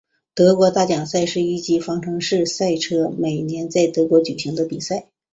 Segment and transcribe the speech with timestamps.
[0.33, 5.11] 德国大奖赛是一级方程式赛车每年在德国举行的比赛。